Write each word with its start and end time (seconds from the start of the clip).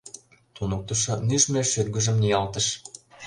Туныктышо 0.55 1.13
нӱжмӧ 1.27 1.61
шӱргыжым 1.71 2.17
ниялтыш. 2.23 2.67